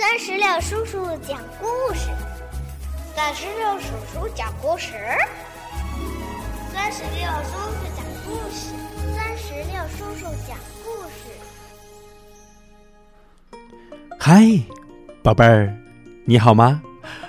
[0.00, 2.08] 三十六叔叔讲故事，
[3.14, 4.94] 三十六叔叔讲故事，
[6.72, 8.72] 三十六叔叔讲故事，
[9.14, 11.28] 三十六叔叔讲故事。
[14.18, 14.58] 嗨，
[15.22, 15.70] 宝贝儿，
[16.24, 16.80] 你好吗？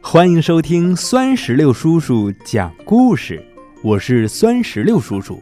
[0.00, 3.46] 欢迎收听酸石榴叔叔讲故事，
[3.82, 5.38] 我是酸石榴叔叔。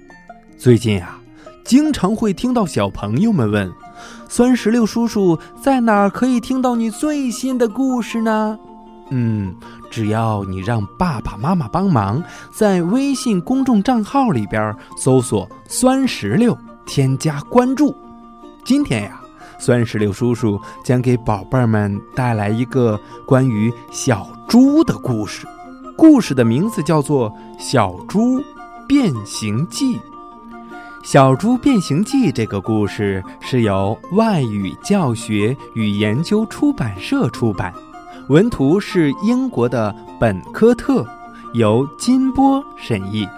[0.59, 1.21] 最近啊，
[1.65, 3.73] 经常会听到小朋友们问。
[4.29, 8.59] 酸石榴叔叔在哪儿可以听到你最新的故事呢？
[9.11, 9.55] 嗯，
[9.91, 17.95] 只要你让爸爸妈妈帮忙，在微信公众账号里边搜索“酸石榴”，添加关注。
[18.65, 19.21] 今天呀，
[19.59, 25.47] 酸石榴叔叔将给宝贝儿们带来一个关于小猪的故事，
[25.95, 28.43] 故事的名字叫做《小猪
[28.89, 29.97] 变形记》。
[31.03, 37.75] 《小猪变形记》这个故事是由外语教学与研究出版社出版，
[38.29, 41.05] 文图是英国的本科特，
[41.55, 43.29] 由金波审译。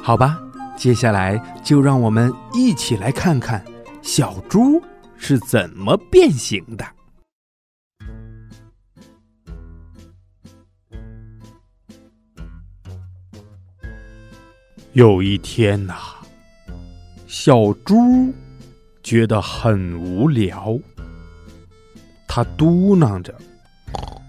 [0.00, 0.38] 好吧，
[0.76, 3.62] 接下来就让我们一起来看看
[4.00, 4.80] 小猪
[5.16, 6.86] 是怎么变形的。
[14.92, 16.21] 有一天呐。
[17.32, 18.30] 小猪
[19.02, 20.78] 觉得很无聊，
[22.28, 23.34] 他嘟囔着：“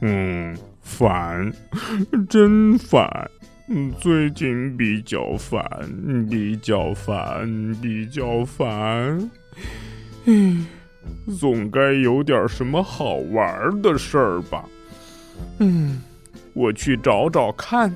[0.01, 1.51] 嗯，烦，
[2.29, 3.29] 真烦，
[3.99, 5.61] 最近比较烦，
[6.29, 9.29] 比较烦，比较烦。
[10.23, 10.65] 嗯，
[11.37, 14.63] 总该有点什么好玩的事儿吧？
[15.59, 16.01] 嗯，
[16.53, 17.93] 我去找找看。”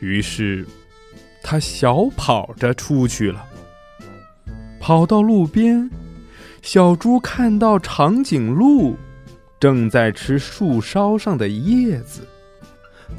[0.00, 0.66] 于是。
[1.50, 3.42] 他小跑着出去了，
[4.78, 5.90] 跑到路边，
[6.60, 8.94] 小猪看到长颈鹿
[9.58, 12.20] 正在吃树梢上的叶子，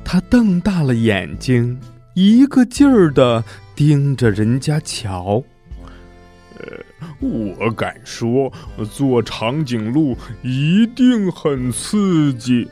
[0.06, 1.76] 他瞪大了眼睛，
[2.14, 3.44] 一个劲儿的
[3.76, 5.44] 盯着人家瞧。
[6.60, 6.68] 呃，
[7.20, 8.54] 我敢说，
[8.92, 12.70] 做长颈鹿一定很刺激。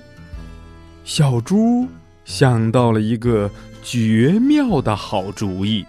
[1.03, 1.88] 小猪
[2.25, 3.50] 想到了一个。
[3.90, 5.86] 绝妙的好主意！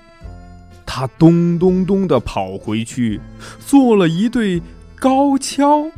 [0.86, 3.20] 他咚咚咚的跑回去，
[3.58, 4.62] 做了一对
[5.00, 5.90] 高跷，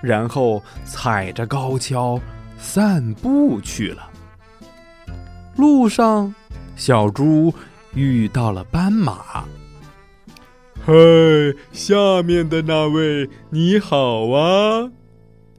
[0.00, 2.20] 然后踩着高跷
[2.56, 4.08] 散步去了。
[5.56, 6.32] 路上，
[6.76, 7.52] 小猪
[7.94, 9.44] 遇到了斑马。
[10.86, 10.94] “嗨，
[11.72, 14.88] 下面的那位，你好啊！”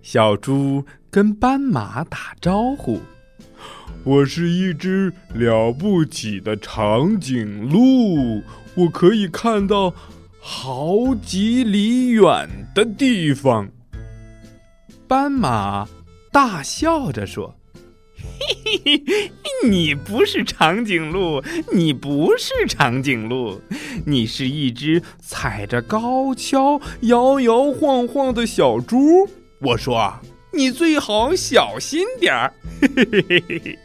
[0.02, 3.02] 小猪跟斑马打招呼。
[4.05, 8.43] 我是一只了不起的长颈鹿，
[8.75, 9.91] 我可以看到
[10.39, 13.67] 好几里远的地方。
[15.07, 15.88] 斑马
[16.31, 17.55] 大笑着说
[18.15, 19.31] ：“嘿嘿嘿，
[19.67, 23.59] 你不是长颈鹿，你不是长颈鹿，
[24.05, 29.27] 你是一只踩着高跷摇摇晃晃的小猪。
[29.61, 30.13] 我说，
[30.53, 33.79] 你最好小心点儿。”嘿嘿嘿嘿嘿。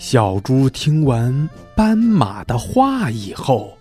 [0.00, 1.46] 小猪听完
[1.76, 3.76] 斑马的话以后，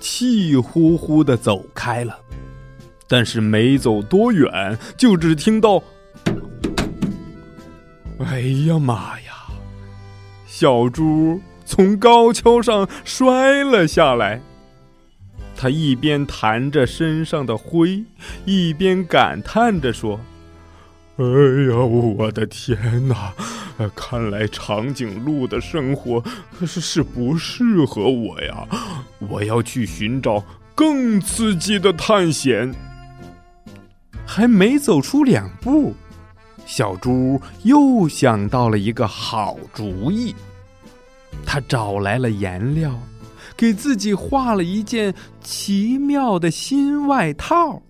[0.00, 2.18] 气呼呼的走开了。
[3.06, 5.82] 但是没走多远，就只听到
[8.24, 9.32] ：“哎呀妈呀！”
[10.48, 14.40] 小猪从高跷上摔了下来。
[15.54, 18.02] 他一边弹着身上的灰，
[18.46, 20.18] 一边感叹着说
[21.20, 21.24] ：“哎
[21.70, 23.34] 呀，我的天哪！”
[23.96, 26.22] 看来长颈鹿的生活
[26.64, 28.66] 是是不适合我呀！
[29.18, 30.42] 我要去寻找
[30.74, 32.72] 更刺激的探险。
[34.24, 35.94] 还没走出两步，
[36.64, 40.34] 小猪又想到了一个好主意。
[41.44, 42.98] 他找来了颜料，
[43.56, 45.12] 给自己画了一件
[45.42, 47.82] 奇妙的新外套，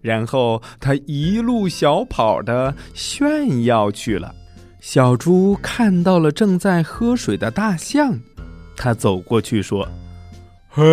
[0.00, 4.34] 然后他一路小跑的炫耀去了。
[4.80, 8.18] 小猪看到了正在喝水的大象，
[8.76, 9.88] 它走过去说
[10.70, 10.84] ：“嘿，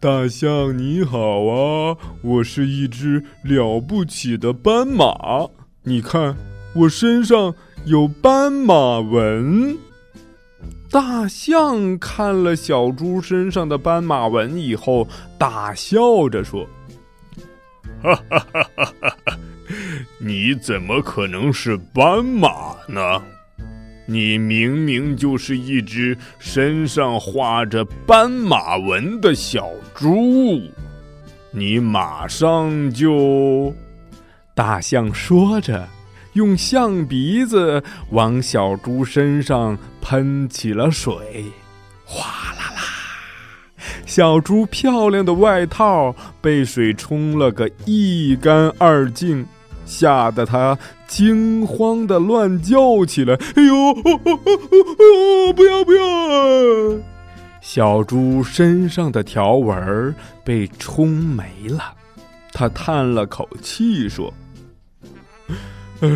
[0.00, 1.96] 大象你好啊！
[2.22, 5.48] 我是一只了不起的斑马，
[5.84, 6.36] 你看
[6.74, 9.78] 我身上有斑马纹。”
[10.90, 15.06] 大象看了小猪身上的斑马纹以后，
[15.38, 16.66] 大笑着说
[18.02, 19.38] ：“哈哈哈哈哈哈！”
[20.26, 23.22] 你怎么可能是斑马呢？
[24.06, 30.62] 你明明就是一只身上画着斑马纹的小猪，
[31.50, 33.70] 你马上就……
[34.54, 35.86] 大象说着，
[36.32, 41.44] 用象鼻子往小猪身上喷起了水，
[42.02, 42.82] 哗啦啦！
[44.06, 49.44] 小猪漂亮的外套被水冲了个一干二净，
[49.86, 56.04] 吓得他惊慌的乱叫起来：“哎呦，哦哦哦、不要不要！”
[57.60, 60.14] 小猪身上的条纹
[60.44, 61.94] 被冲没了，
[62.52, 64.32] 他叹了口气说。
[66.00, 66.08] 唉，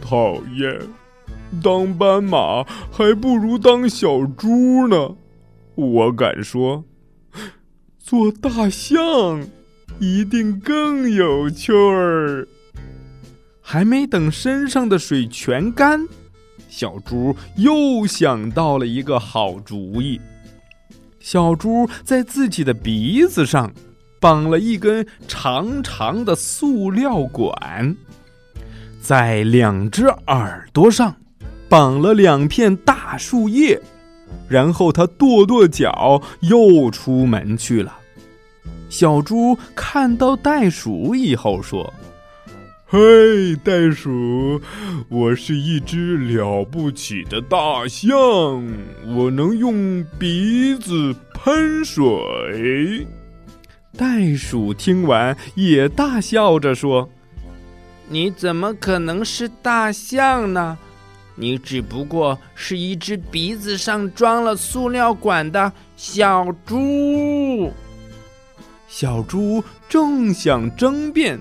[0.00, 0.78] 讨厌！
[1.62, 5.16] 当斑马还不如当小猪呢。
[5.74, 6.84] 我敢说，
[7.98, 9.42] 做大象
[9.98, 12.46] 一定更有趣儿。
[13.72, 16.04] 还没等身上的水全干，
[16.68, 20.20] 小猪又想到了一个好主意。
[21.20, 23.72] 小猪在自己的鼻子上
[24.18, 27.94] 绑了一根长长的塑料管。
[29.00, 31.14] 在两只耳朵上
[31.68, 33.80] 绑了两片大树叶，
[34.48, 37.96] 然后他跺跺脚，又出门去了。
[38.88, 41.94] 小猪看到袋鼠以后说
[42.92, 44.60] ：“嘿，袋鼠，
[45.08, 48.10] 我是一只了不起的大象，
[49.14, 53.06] 我能用鼻子喷水。”
[53.96, 57.08] 袋鼠听完也大笑着说。
[58.08, 60.76] 你怎么可能是大象呢？
[61.36, 67.72] 你只不过是一只鼻子上装了塑料管的小猪。
[68.88, 71.40] 小猪正想争辩，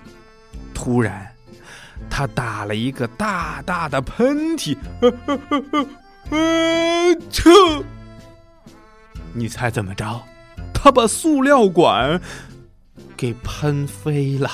[0.75, 1.29] 突然，
[2.10, 4.76] 他打了一个大大的喷嚏，
[6.30, 7.16] 啊！
[7.30, 7.50] 切！
[9.34, 10.22] 你猜怎么着？
[10.74, 12.20] 他把塑料管
[13.18, 14.50] 给喷飞了。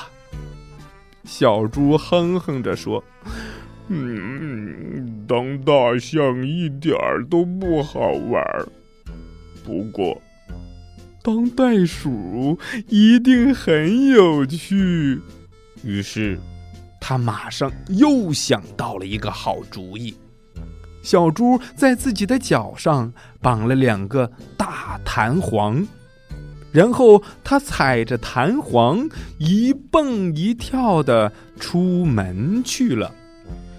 [1.24, 3.02] 小猪哼哼着说
[3.88, 8.66] ：“嗯，当大象一点儿都不好玩儿，
[9.64, 10.20] 不过
[11.22, 12.58] 当袋鼠
[12.88, 15.20] 一定很有趣。”
[15.84, 16.38] 于是，
[17.08, 20.12] 他马上又想到了一个好主意。
[21.02, 25.86] 小猪在自己的脚上绑了两个大弹簧。
[26.72, 29.08] 然后他踩着弹簧
[29.38, 33.14] 一蹦一跳的出门去了。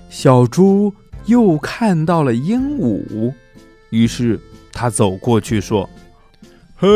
[0.10, 0.94] 小猪
[1.26, 3.34] 又看到了鹦鹉，
[3.90, 4.40] 于是
[4.72, 5.88] 他走过去说
[6.80, 6.88] ：“嘿，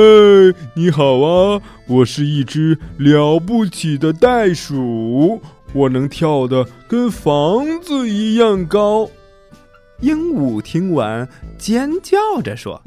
[0.75, 1.62] 你好啊！
[1.88, 5.42] 我是一只了不起的袋鼠，
[5.73, 9.09] 我能跳得跟房子一样高。”
[10.01, 11.27] 鹦鹉听完
[11.57, 12.81] 尖叫着说。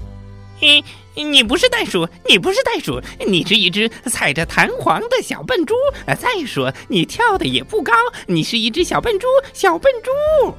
[0.60, 0.82] 嘿，
[1.14, 5.74] 你不是袋鼠，你不是袋鼠，你是一只踩着弹簧的小笨猪。
[6.18, 7.92] 再说，你跳的也不高，
[8.26, 10.54] 你是一只小笨猪，小笨猪。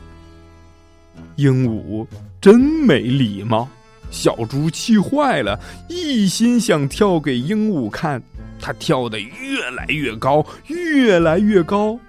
[1.38, 2.06] 鹦鹉
[2.42, 3.68] 真没礼貌，
[4.12, 8.22] 小猪气坏了，一心想跳给鹦鹉看。
[8.66, 12.00] 它跳得越来越高，越来越高，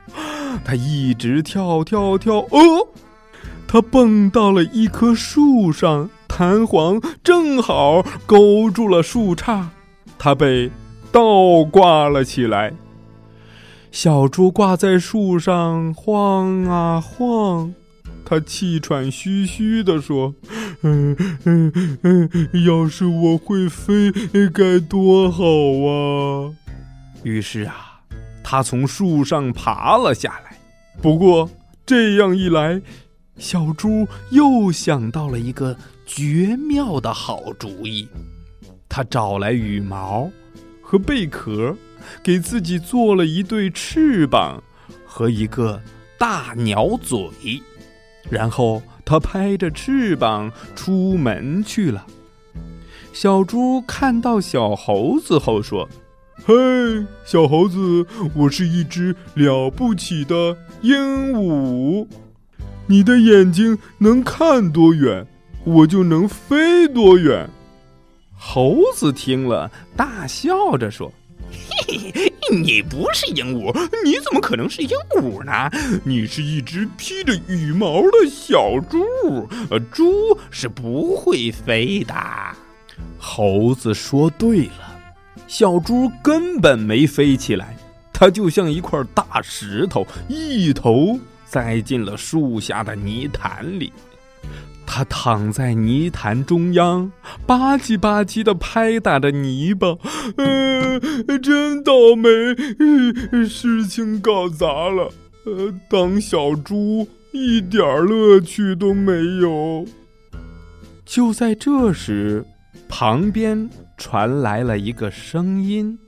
[0.64, 2.88] 它一直跳跳跳，哦，
[3.68, 6.08] 它蹦到了一棵树上。
[6.26, 9.66] 弹簧正好勾住了树杈，
[10.18, 10.70] 它被
[11.12, 12.72] 倒挂了起来。
[13.90, 17.74] 小猪挂在树上晃啊晃，
[18.26, 20.34] 他气喘吁吁地说
[20.82, 22.28] ：“嗯嗯嗯，
[22.66, 24.12] 要是我会飞，
[24.52, 26.52] 该多好啊！”
[27.24, 28.00] 于是啊，
[28.42, 30.58] 他从树上爬了下来。
[31.00, 31.48] 不过
[31.86, 32.82] 这样一来，
[33.38, 35.74] 小猪又想到了一个。
[36.08, 38.06] 绝妙的好主意，
[38.88, 40.30] 他找来羽毛
[40.80, 41.76] 和贝壳，
[42.22, 44.62] 给自己做了一对翅膀
[45.04, 45.82] 和一个
[46.16, 47.60] 大鸟嘴，
[48.30, 52.06] 然后他拍着翅膀出门去了。
[53.12, 55.88] 小猪看到小猴子后说
[56.44, 56.54] ：“嘿，
[57.24, 62.06] 小猴子，我是一只了不起的鹦鹉，
[62.86, 65.26] 你的眼睛能看多远？”
[65.64, 67.50] 我就能飞多远？
[68.36, 71.12] 猴子听了，大笑着说
[72.50, 73.72] ：“你不是鹦鹉，
[74.04, 75.70] 你怎么可能是鹦鹉呢？
[76.04, 79.04] 你是一只披着羽毛的小猪，
[79.70, 82.14] 呃，猪是不会飞的。”
[83.18, 85.00] 猴子说对了，
[85.46, 87.76] 小猪根本没飞起来，
[88.12, 93.92] 它就像一块大石头，一头栽进了树下的泥潭里。
[94.86, 97.10] 他躺在泥潭中央，
[97.46, 99.88] 吧唧吧唧的拍打着泥巴，
[100.36, 100.98] 呃，
[101.42, 102.30] 真倒霉，
[103.46, 105.12] 事情搞砸了。
[105.44, 109.84] 呃，当小猪一点乐趣都没有。
[111.04, 112.44] 就在这时，
[112.88, 115.98] 旁边传来了一个声音：“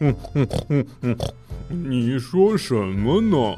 [1.68, 3.56] 你说什么呢？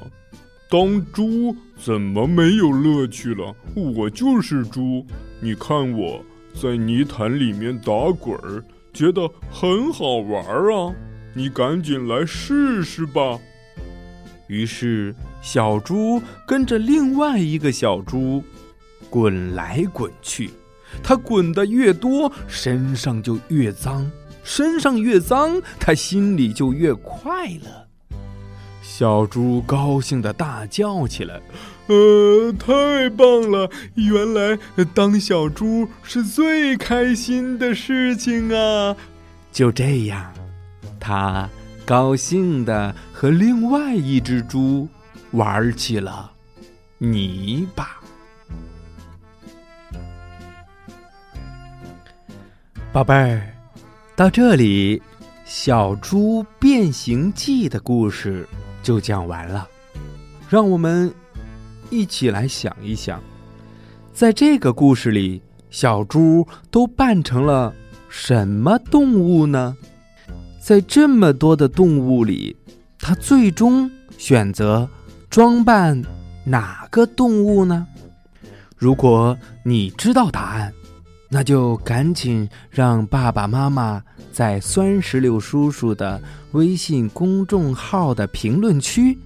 [0.73, 3.55] 当猪怎么没有乐趣了？
[3.75, 5.05] 我就是猪，
[5.39, 6.25] 你看我
[6.55, 10.43] 在泥潭里面打滚儿，觉得很好玩
[10.75, 10.95] 啊！
[11.35, 13.39] 你赶紧来试试吧。”
[14.49, 18.43] 于是，小猪跟着另外一个小猪
[19.11, 20.49] 滚来滚去。
[21.03, 24.11] 它滚得越多，身上就越脏；
[24.43, 27.92] 身上越脏，它心里就越快乐。
[28.83, 31.41] 小猪高兴地大叫起来
[31.87, 33.71] ：“呃，太棒了！
[33.95, 34.59] 原来
[34.93, 38.95] 当小猪是最开心的事情啊！”
[39.51, 40.31] 就这样，
[41.01, 41.49] 它。
[41.85, 44.89] 高兴的和另外一只猪
[45.33, 46.31] 玩起了
[46.99, 48.01] 泥巴。
[52.93, 53.43] 宝贝儿，
[54.15, 54.99] 到这里，
[55.45, 58.49] 《小猪变形记》的故事
[58.83, 59.69] 就讲完了。
[60.49, 61.13] 让我们
[61.91, 63.23] 一起来想一想，
[64.13, 67.73] 在这个故事里，小猪都扮成了
[68.09, 69.77] 什么动物呢？
[70.61, 72.57] 在这么多的动物里，
[72.99, 74.89] 他最终选择
[75.31, 76.01] 装扮
[76.45, 77.87] 哪个动物呢？
[78.77, 80.73] 如果你知道答案，
[81.35, 86.23] 那就赶紧让爸爸妈妈在酸石榴叔叔的
[86.53, 89.19] 微信公众号的评论区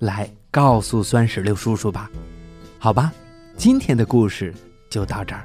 [0.00, 2.10] 来告诉酸石榴叔叔吧。
[2.80, 3.12] 好吧，
[3.56, 4.52] 今天的故事
[4.90, 5.44] 就到这儿，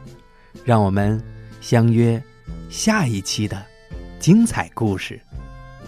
[0.65, 1.21] 让我们
[1.61, 2.19] 相约
[2.67, 3.63] 下一期的
[4.19, 5.21] 精彩故事。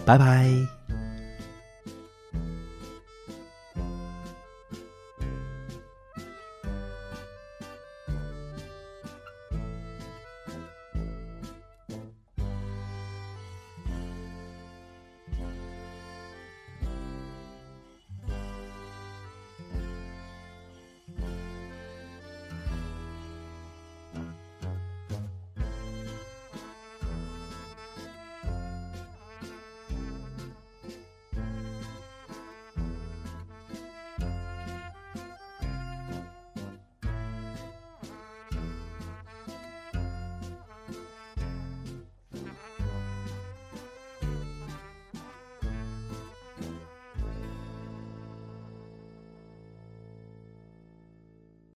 [0.06, 0.79] 拜拜。